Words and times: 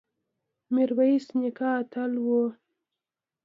میرویس 0.73 1.25
نیکه 1.37 1.67
اتل 1.79 2.11
و 2.25 2.27